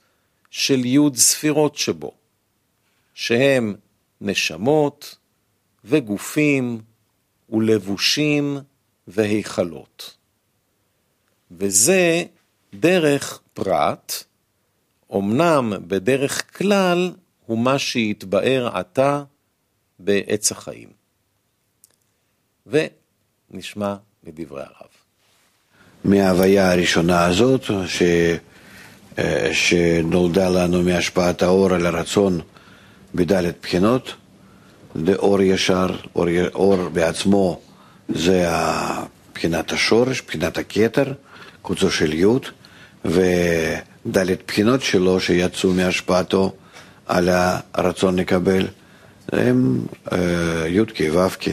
של 0.50 0.86
י' 0.86 1.16
ספירות 1.16 1.76
שבו, 1.76 2.14
שהם 3.14 3.76
נשמות 4.22 5.18
וגופים 5.86 6.82
ולבושים 7.50 8.58
והיכלות. 9.08 10.18
וזה 11.52 12.24
דרך 12.74 13.42
פרט, 13.54 14.24
אמנם 15.16 15.74
בדרך 15.88 16.58
כלל 16.58 17.14
הוא 17.46 17.60
מה 17.60 17.80
שהתבאר 17.80 18.78
עתה 18.78 19.24
בעץ 20.00 20.52
החיים. 20.52 20.90
ונשמע 22.66 23.96
מדברי 24.24 24.62
הרב. 24.62 24.81
מההוויה 26.06 26.72
הראשונה 26.72 27.26
הזאת, 27.26 27.72
ש... 27.88 28.04
שנולדה 29.52 30.50
לנו 30.50 30.84
מהשפעת 30.84 31.44
האור 31.44 31.74
על 31.74 31.86
הרצון 31.86 32.40
בדלת 33.16 33.56
בחינות, 33.62 34.14
זה 35.06 35.16
אור 35.16 35.42
ישר, 35.42 35.88
אור, 36.16 36.28
אור 36.54 36.90
בעצמו 36.90 37.60
זה 38.10 38.50
בחינת 39.34 39.72
השורש, 39.72 40.22
בחינת 40.22 40.58
הכתר, 40.58 41.14
קוצו 41.62 41.92
של 41.92 42.14
י' 42.14 42.26
ודלת 43.06 44.40
בחינות 44.48 44.82
שלו 44.82 45.20
שיצאו 45.20 45.74
מהשפעתו 45.74 46.54
על 47.08 47.30
הרצון 47.74 48.20
לקבל 48.20 48.68
הם 49.32 49.80
אה, 50.12 50.68
י"ק 50.68 51.00
ו"ק 51.14 51.44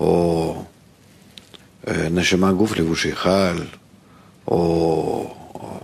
או 0.00 0.54
אה, 0.56 0.62
נשמה 2.10 2.52
גוף 2.52 2.76
לבוש 2.76 3.04
היכל 3.04 3.62
או 4.48 5.34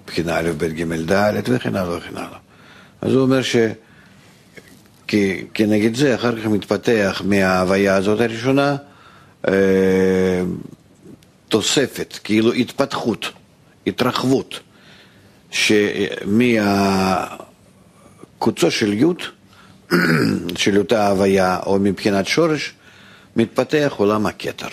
בחינה 0.07 0.39
א', 0.39 0.51
ב', 0.59 0.65
ג', 0.65 1.13
ד' 1.13 1.43
וכן 1.49 1.77
הלאה 1.77 1.97
וכן 1.97 2.17
הלאה. 2.17 2.39
אז 3.03 3.13
הוא 3.13 3.23
אומר 3.23 3.43
ש... 3.43 3.57
כנגד 5.55 5.95
זה 5.95 6.15
אחר 6.15 6.41
כך 6.41 6.47
מתפתח 6.47 7.23
מההוויה 7.25 7.97
הזאת 7.97 8.21
הראשונה 8.21 8.77
אה, 9.49 10.43
תוספת, 11.49 12.19
כאילו 12.25 12.53
התפתחות, 12.53 13.27
התרחבות, 13.87 14.61
שמהקוצו 15.51 16.31
של 18.71 18.93
י' 18.93 19.05
של 20.57 20.79
אותה 20.79 21.09
הוויה, 21.09 21.59
או 21.67 21.79
מבחינת 21.79 22.27
שורש, 22.27 22.75
מתפתח 23.37 23.95
עולם 23.97 24.27
הכתר. 24.27 24.69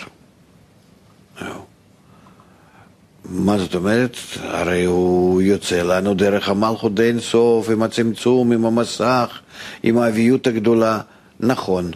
מה 3.24 3.58
זאת 3.58 3.74
אומרת? 3.74 4.16
הרי 4.40 4.84
הוא 4.84 5.42
יוצא 5.42 5.82
לנו 5.82 6.14
דרך 6.14 6.48
המלכות 6.48 6.94
די 6.94 7.02
אינסוף, 7.02 7.70
עם 7.70 7.82
הצמצום, 7.82 8.52
עם 8.52 8.64
המסך, 8.64 9.38
עם 9.82 9.98
האביות 9.98 10.46
הגדולה. 10.46 11.00
נכון, 11.40 11.90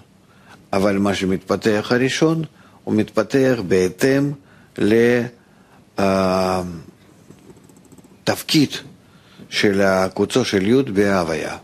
אבל 0.72 0.98
מה 0.98 1.14
שמתפתח 1.14 1.88
הראשון, 1.90 2.42
הוא 2.84 2.94
מתפתח 2.94 3.58
בהתאם 3.68 4.32
לתפקיד 8.28 8.70
של 9.50 9.80
הקוצו 9.80 10.44
של 10.44 10.66
י' 10.66 10.82
בהוויה. 10.82 11.56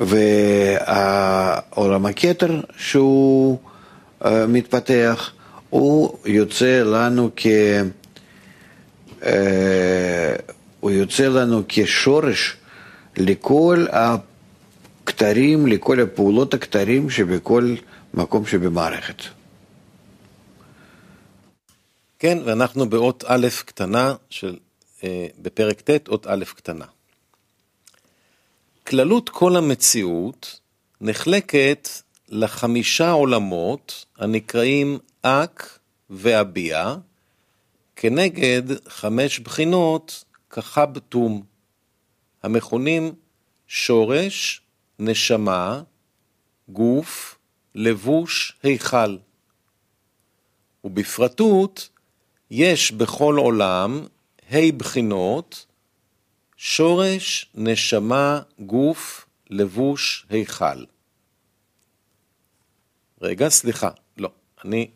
ועולם 0.00 2.06
הכתר 2.06 2.60
שהוא 2.76 3.58
אה, 4.24 4.46
מתפתח, 4.46 5.30
הוא 5.70 6.18
יוצא 6.24 6.82
לנו 6.82 7.30
כ... 7.36 7.46
אה, 9.22 10.36
הוא 10.80 10.90
יוצא 10.90 11.28
לנו 11.28 11.62
כשורש 11.68 12.56
לכל 13.16 13.86
הכתרים, 13.92 15.66
לכל 15.66 16.00
הפעולות 16.00 16.54
הכתרים 16.54 17.10
שבכל 17.10 17.74
מקום 18.14 18.46
שבמערכת. 18.46 19.22
כן, 22.18 22.38
ואנחנו 22.44 22.88
באות 22.88 23.24
א' 23.26 23.46
קטנה 23.64 24.14
של, 24.30 24.56
אה, 25.04 25.26
בפרק 25.38 25.80
ט', 25.80 26.08
אות 26.08 26.26
א' 26.26 26.44
קטנה. 26.56 26.84
כללות 28.86 29.28
כל 29.28 29.56
המציאות 29.56 30.60
נחלקת 31.00 31.88
לחמישה 32.28 33.10
עולמות 33.10 34.04
הנקראים 34.16 34.98
אק 35.22 35.78
ואביע, 36.10 36.94
כנגד 37.96 38.88
חמש 38.88 39.38
בחינות 39.38 40.24
כחבטום, 40.50 41.42
המכונים 42.42 43.12
שורש, 43.66 44.60
נשמה, 44.98 45.82
גוף, 46.68 47.38
לבוש, 47.74 48.56
היכל. 48.62 49.16
ובפרטות, 50.84 51.88
יש 52.50 52.92
בכל 52.92 53.36
עולם 53.36 54.06
ה' 54.52 54.72
בחינות, 54.76 55.66
שורש, 56.56 57.50
נשמה, 57.54 58.40
גוף, 58.58 59.26
לבוש, 59.50 60.26
היכל. 60.30 60.84
רגע, 63.22 63.48
סליחה, 63.48 63.90
לא, 64.16 64.30
אני 64.64 64.88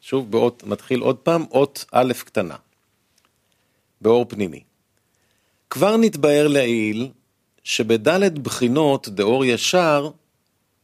שוב 0.00 0.30
באות, 0.30 0.62
מתחיל 0.66 1.00
עוד 1.00 1.16
פעם, 1.16 1.44
אות 1.50 1.84
א' 1.92 2.12
קטנה, 2.24 2.56
באור 4.00 4.24
פנימי. 4.28 4.62
כבר 5.70 5.96
נתבהר 5.96 6.48
לעיל 6.48 7.08
שבדלת 7.64 8.38
בחינות 8.38 9.08
דאור 9.08 9.44
ישר 9.44 10.10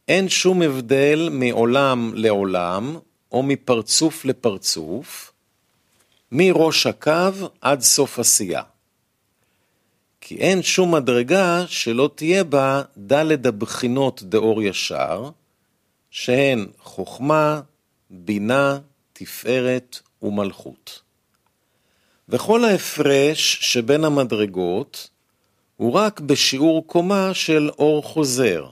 אין 0.07 0.29
שום 0.29 0.61
הבדל 0.61 1.29
מעולם 1.31 2.11
לעולם 2.15 2.97
או 3.31 3.43
מפרצוף 3.43 4.25
לפרצוף, 4.25 5.31
מראש 6.31 6.87
הקו 6.87 7.31
עד 7.61 7.81
סוף 7.81 8.19
עשייה. 8.19 8.61
כי 10.21 10.35
אין 10.35 10.61
שום 10.63 10.95
מדרגה 10.95 11.63
שלא 11.67 12.09
תהיה 12.15 12.43
בה 12.43 12.81
דלת 12.97 13.45
הבחינות 13.45 14.23
דאור 14.23 14.61
ישר, 14.63 15.29
שהן 16.17 16.67
חוכמה, 16.79 17.61
בינה, 18.09 18.79
תפארת 19.13 19.99
ומלכות. 20.21 21.01
וכל 22.29 22.65
ההפרש 22.65 23.57
שבין 23.61 24.03
המדרגות 24.03 25.09
הוא 25.77 25.93
רק 25.93 26.19
בשיעור 26.19 26.87
קומה 26.87 27.33
של 27.33 27.69
אור 27.79 28.03
חוזר, 28.03 28.65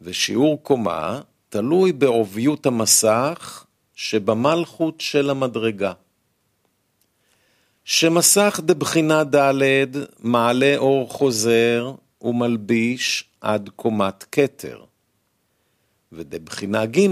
ושיעור 0.00 0.62
קומה 0.62 1.20
תלוי 1.48 1.92
בעוביות 1.92 2.66
המסך 2.66 3.64
שבמלכות 3.94 5.00
של 5.00 5.30
המדרגה. 5.30 5.92
שמסך 7.84 8.60
דבחינה 8.64 9.24
ד' 9.24 9.88
מעלה 10.18 10.74
אור 10.76 11.10
חוזר 11.10 11.92
ומלביש 12.22 13.24
עד 13.40 13.70
קומת 13.76 14.24
כתר, 14.32 14.84
ודבחינה 16.16 16.86
ג' 16.86 17.08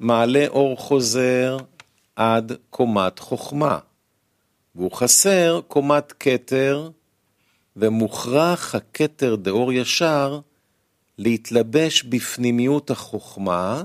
מעלה 0.00 0.46
אור 0.48 0.76
חוזר 0.76 1.56
עד 2.16 2.52
קומת 2.70 3.18
חוכמה, 3.18 3.78
והוא 4.74 4.92
חסר 4.92 5.60
קומת 5.68 6.12
כתר, 6.20 6.90
ומוכרח 7.76 8.74
הכתר 8.74 9.36
דאור 9.36 9.72
ישר 9.72 10.40
להתלבש 11.18 12.02
בפנימיות 12.02 12.90
החוכמה, 12.90 13.84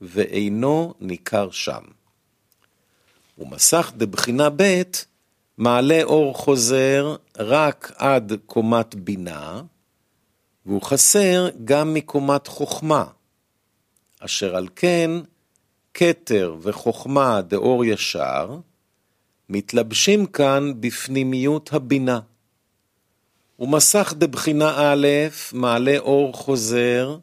ואינו 0.00 0.94
ניכר 1.00 1.50
שם. 1.50 1.82
ומסך 3.38 3.92
דבחינה 3.96 4.48
ב' 4.56 4.82
מעלה 5.58 6.02
אור 6.02 6.34
חוזר 6.34 7.16
רק 7.38 7.92
עד 7.96 8.32
קומת 8.46 8.94
בינה, 8.94 9.62
והוא 10.66 10.82
חסר 10.82 11.48
גם 11.64 11.94
מקומת 11.94 12.46
חוכמה, 12.46 13.04
אשר 14.20 14.56
על 14.56 14.68
כן 14.76 15.10
כתר 15.94 16.56
וחוכמה 16.60 17.40
דאור 17.42 17.84
ישר, 17.84 18.58
מתלבשים 19.48 20.26
כאן 20.26 20.72
בפנימיות 20.80 21.72
הבינה. 21.72 22.20
ומסך 23.58 24.14
דבחינה 24.16 24.74
א' 24.76 25.06
מעלה 25.52 25.98
אור 25.98 26.32
חוזר 26.34 27.18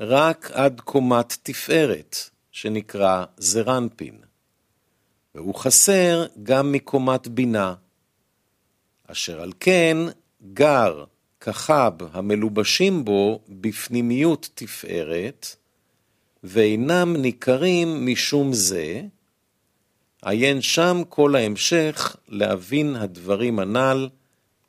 רק 0.00 0.50
עד 0.54 0.80
קומת 0.80 1.36
תפארת, 1.42 2.16
שנקרא 2.52 3.24
זרנפין, 3.36 4.18
והוא 5.34 5.54
חסר 5.54 6.26
גם 6.42 6.72
מקומת 6.72 7.28
בינה, 7.28 7.74
אשר 9.06 9.40
על 9.40 9.52
כן 9.60 9.96
גר 10.52 11.04
כחב 11.40 11.92
המלובשים 12.12 13.04
בו 13.04 13.40
בפנימיות 13.48 14.48
תפארת, 14.54 15.56
ואינם 16.44 17.16
ניכרים 17.16 18.06
משום 18.06 18.52
זה, 18.52 19.02
עיין 20.22 20.60
שם 20.60 21.02
כל 21.08 21.36
ההמשך 21.36 22.16
להבין 22.28 22.96
הדברים 22.96 23.58
הנ"ל 23.58 24.08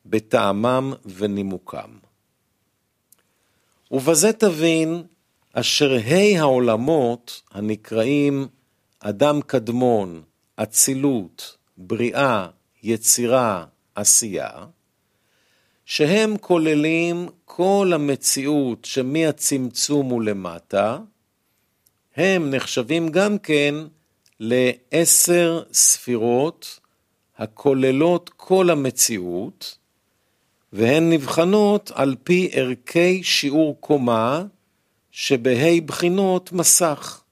בטעמם 0.06 0.92
ונימוקם. 1.04 1.90
ובזה 3.90 4.32
תבין 4.32 5.02
אשר 5.52 5.92
ה' 5.92 6.40
העולמות 6.40 7.42
הנקראים 7.50 8.46
אדם 9.00 9.40
קדמון, 9.46 10.22
אצילות, 10.56 11.56
בריאה, 11.76 12.48
יצירה, 12.82 13.64
עשייה, 13.94 14.50
שהם 15.84 16.36
כוללים 16.40 17.28
כל 17.44 17.90
המציאות 17.94 18.84
שמהצמצום 18.84 20.12
ולמטה, 20.12 20.98
הם 22.16 22.54
נחשבים 22.54 23.08
גם 23.08 23.38
כן 23.38 23.74
לעשר 24.40 25.62
ספירות 25.72 26.80
הכוללות 27.36 28.30
כל 28.36 28.70
המציאות, 28.70 29.78
והן 30.72 31.12
נבחנות 31.12 31.90
על 31.94 32.16
פי 32.24 32.48
ערכי 32.52 33.22
שיעור 33.22 33.76
קומה 33.80 34.44
שבה' 35.10 35.80
בחינות 35.86 36.52
מסך. 36.52 37.22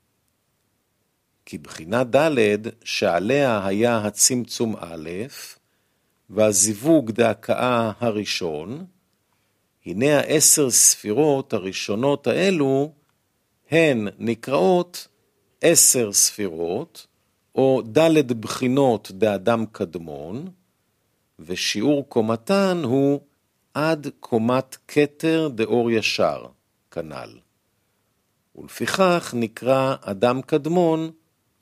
כי 1.46 1.58
בחינה 1.58 2.04
ד' 2.04 2.36
שעליה 2.84 3.66
היה 3.66 3.98
הצמצום 3.98 4.76
א', 4.76 5.10
והזיווג 6.30 7.10
דהכאה 7.10 7.92
הראשון, 8.00 8.84
הנה 9.86 10.18
העשר 10.18 10.70
ספירות 10.70 11.52
הראשונות 11.52 12.26
האלו 12.26 12.92
הן 13.70 14.08
נקראות 14.18 15.08
עשר 15.60 16.12
ספירות, 16.12 17.06
או 17.54 17.82
ד' 17.98 18.32
בחינות 18.32 19.10
דאדם 19.10 19.64
קדמון, 19.72 20.48
ושיעור 21.38 22.08
קומתן 22.08 22.80
הוא 22.84 23.20
עד 23.74 24.06
קומת 24.20 24.76
כתר 24.88 25.48
דאור 25.54 25.90
ישר, 25.90 26.46
כנ"ל. 26.90 27.38
ולפיכך 28.56 29.34
נקרא 29.36 29.94
אדם 30.00 30.42
קדמון 30.42 31.10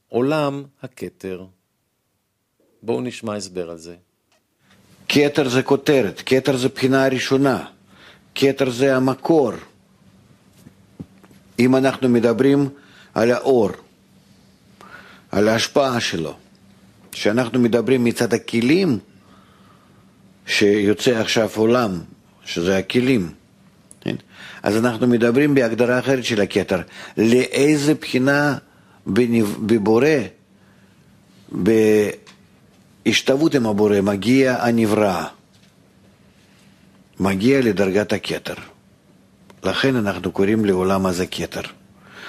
עולם 0.08 0.64
הכתר. 0.82 1.44
בואו 2.82 3.00
נשמע 3.00 3.36
הסבר 3.36 3.70
על 3.70 3.78
זה. 3.78 3.96
כתר 5.08 5.48
זה 5.48 5.62
כותרת, 5.62 6.22
כתר 6.26 6.56
זה 6.56 6.68
בחינה 6.68 7.04
הראשונה. 7.06 7.70
כתר 8.34 8.70
זה 8.70 8.96
המקור. 8.96 9.52
אם 11.58 11.76
אנחנו 11.76 12.08
מדברים 12.08 12.68
על 13.14 13.30
האור, 13.30 13.70
על 15.30 15.48
ההשפעה 15.48 16.00
שלו, 16.00 16.36
כשאנחנו 17.12 17.58
מדברים 17.58 18.04
מצד 18.04 18.34
הכלים 18.34 18.98
שיוצא 20.46 21.10
עכשיו 21.10 21.50
עולם, 21.56 22.00
שזה 22.44 22.78
הכלים, 22.78 23.32
כן? 24.00 24.16
אז 24.62 24.76
אנחנו 24.76 25.06
מדברים 25.06 25.54
בהגדרה 25.54 25.98
אחרת 25.98 26.24
של 26.24 26.40
הכתר, 26.40 26.80
לאיזה 27.16 27.94
בחינה 27.94 28.58
בבורא, 29.06 30.06
בהשתוות 33.06 33.54
עם 33.54 33.66
הבורא, 33.66 34.00
מגיע 34.00 34.64
הנברא, 34.64 35.24
מגיע 37.20 37.60
לדרגת 37.60 38.12
הכתר. 38.12 38.54
לכן 39.64 39.96
אנחנו 39.96 40.32
קוראים 40.32 40.64
לעולם 40.64 41.06
הזה 41.06 41.26
כתר. 41.26 41.62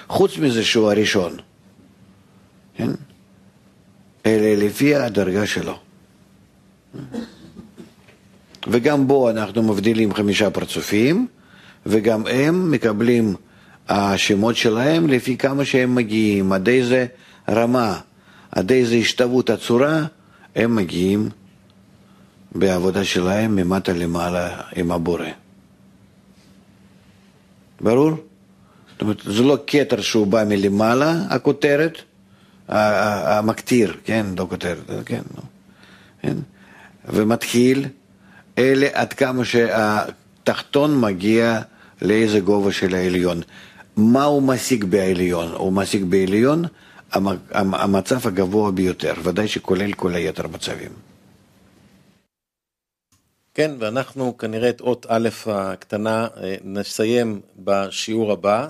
חוץ 0.07 0.37
מזה 0.37 0.63
שהוא 0.63 0.91
הראשון, 0.91 1.37
כן? 2.75 2.89
אלא 4.25 4.65
לפי 4.65 4.95
הדרגה 4.95 5.47
שלו. 5.47 5.79
וגם 8.67 9.07
בו 9.07 9.29
אנחנו 9.29 9.63
מבדילים 9.63 10.13
חמישה 10.13 10.49
פרצופים, 10.49 11.27
וגם 11.85 12.27
הם 12.27 12.71
מקבלים 12.71 13.35
השמות 13.89 14.55
שלהם 14.55 15.07
לפי 15.07 15.37
כמה 15.37 15.65
שהם 15.65 15.95
מגיעים, 15.95 16.51
עד 16.51 16.69
איזה 16.69 17.05
רמה, 17.49 17.99
עד 18.51 18.71
איזה 18.71 18.95
השתוות 18.95 19.49
הצורה, 19.49 20.05
הם 20.55 20.75
מגיעים 20.75 21.29
בעבודה 22.55 23.03
שלהם 23.03 23.55
ממטה 23.55 23.93
למעלה 23.93 24.61
עם 24.75 24.91
הבורא. 24.91 25.25
ברור? 27.81 28.11
זאת 28.91 29.01
אומרת, 29.01 29.21
זה 29.25 29.43
לא 29.43 29.57
כתר 29.67 30.01
שהוא 30.01 30.27
בא 30.27 30.43
מלמעלה, 30.47 31.15
הכותרת, 31.29 32.01
המקטיר, 32.67 33.93
כן, 34.03 34.25
לא 34.37 34.47
כותרת, 34.49 34.77
כן, 35.05 35.21
לא. 35.37 35.41
כן, 36.21 36.37
ומתחיל, 37.05 37.85
אלה 38.57 38.87
עד 38.93 39.13
כמה 39.13 39.45
שהתחתון 39.45 41.01
מגיע 41.01 41.61
לאיזה 42.01 42.39
גובה 42.39 42.71
של 42.71 42.95
העליון. 42.95 43.41
מה 43.97 44.23
הוא 44.23 44.43
משיג 44.43 44.83
בעליון? 44.83 45.51
הוא 45.51 45.73
משיג 45.73 46.03
בעליון 46.03 46.65
המצב 47.51 48.27
הגבוה 48.27 48.71
ביותר, 48.71 49.13
ודאי 49.23 49.47
שכולל 49.47 49.93
כל 49.93 50.15
היתר 50.15 50.47
מצבים. 50.47 51.08
כן, 53.59 53.71
ואנחנו 53.79 54.37
כנראה 54.37 54.69
את 54.69 54.81
אות 54.81 55.05
א' 55.09 55.29
הקטנה 55.45 56.27
אה, 56.37 56.55
נסיים 56.63 57.41
בשיעור 57.55 58.31
הבא, 58.31 58.67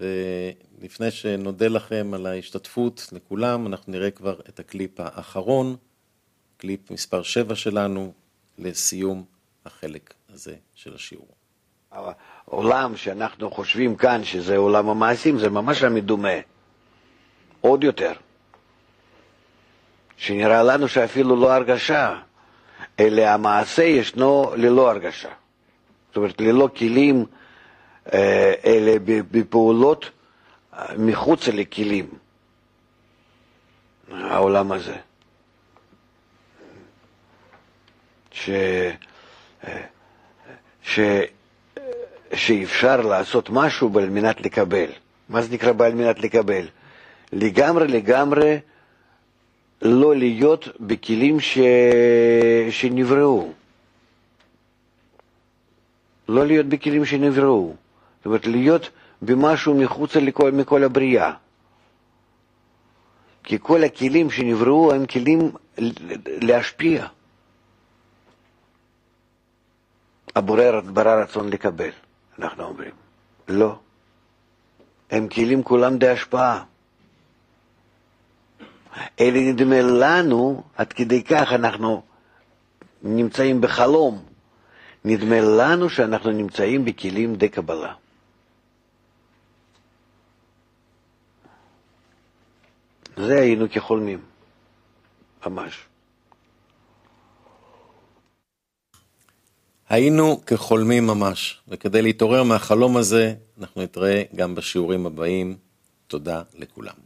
ולפני 0.00 1.10
שנודה 1.10 1.68
לכם 1.68 2.10
על 2.14 2.26
ההשתתפות 2.26 3.08
לכולם, 3.12 3.66
אנחנו 3.66 3.92
נראה 3.92 4.10
כבר 4.10 4.40
את 4.48 4.60
הקליפ 4.60 5.00
האחרון, 5.00 5.76
קליפ 6.56 6.90
מספר 6.90 7.22
7 7.22 7.54
שלנו, 7.54 8.12
לסיום 8.58 9.24
החלק 9.66 10.14
הזה 10.34 10.54
של 10.74 10.94
השיעור. 10.94 11.28
העולם 11.90 12.96
שאנחנו 12.96 13.50
חושבים 13.50 13.96
כאן 13.96 14.24
שזה 14.24 14.56
עולם 14.56 14.88
המעשים, 14.88 15.38
זה 15.38 15.50
ממש 15.50 15.82
המדומה, 15.82 16.38
עוד 17.60 17.84
יותר. 17.84 18.12
שנראה 20.16 20.62
לנו 20.62 20.88
שאפילו 20.88 21.36
לא 21.36 21.52
הרגשה, 21.52 22.20
אלא 23.00 23.22
המעשה 23.22 23.82
ישנו 23.82 24.52
ללא 24.56 24.90
הרגשה. 24.90 25.28
זאת 26.08 26.16
אומרת, 26.16 26.40
ללא 26.40 26.68
כלים, 26.76 27.24
אה, 28.12 28.52
אלא 28.64 28.92
בפעולות 29.30 30.10
אה, 30.74 30.86
מחוץ 30.98 31.48
לכלים, 31.48 32.06
העולם 34.12 34.72
הזה. 34.72 34.96
ש... 38.32 38.50
אה, 39.64 39.82
ש... 40.82 41.00
שאפשר 42.34 43.00
לעשות 43.00 43.50
משהו 43.50 43.98
על 43.98 44.08
מנת 44.10 44.40
לקבל. 44.40 44.86
מה 45.28 45.42
זה 45.42 45.54
נקרא 45.54 45.72
על 45.86 45.94
מנת 45.94 46.18
לקבל? 46.18 46.68
לגמרי 47.32 47.88
לגמרי 47.88 48.58
לא 49.82 50.16
להיות 50.16 50.68
בכלים 50.80 51.40
ש... 51.40 51.58
שנבראו. 52.70 53.52
לא 56.28 56.46
להיות 56.46 56.66
בכלים 56.66 57.04
שנבראו. 57.04 57.74
זאת 58.18 58.26
אומרת, 58.26 58.46
להיות 58.46 58.90
במשהו 59.22 59.74
מחוץ 59.74 60.16
לכל, 60.16 60.52
מכל 60.52 60.84
הבריאה. 60.84 61.32
כי 63.44 63.58
כל 63.62 63.84
הכלים 63.84 64.30
שנבראו 64.30 64.92
הם 64.92 65.06
כלים 65.06 65.50
להשפיע. 66.26 67.06
הבורא 70.36 70.80
ברא 70.80 71.22
רצון 71.22 71.48
לקבל. 71.48 71.90
אנחנו 72.38 72.64
אומרים. 72.64 72.90
לא. 73.48 73.78
הם 75.10 75.28
כלים 75.28 75.62
כולם 75.62 75.98
די 75.98 76.08
השפעה. 76.08 76.64
אלה 79.20 79.40
נדמה 79.40 79.82
לנו, 79.82 80.62
עד 80.76 80.92
כדי 80.92 81.22
כך 81.22 81.52
אנחנו 81.52 82.02
נמצאים 83.02 83.60
בחלום, 83.60 84.24
נדמה 85.04 85.40
לנו 85.40 85.90
שאנחנו 85.90 86.30
נמצאים 86.30 86.84
בכלים 86.84 87.36
די 87.36 87.48
קבלה. 87.48 87.94
זה 93.16 93.40
היינו 93.40 93.66
כחולמים, 93.70 94.20
ממש. 95.46 95.86
היינו 99.88 100.40
כחולמים 100.46 101.06
ממש, 101.06 101.60
וכדי 101.68 102.02
להתעורר 102.02 102.42
מהחלום 102.42 102.96
הזה, 102.96 103.34
אנחנו 103.60 103.82
נתראה 103.82 104.22
גם 104.34 104.54
בשיעורים 104.54 105.06
הבאים. 105.06 105.56
תודה 106.06 106.42
לכולם. 106.54 107.05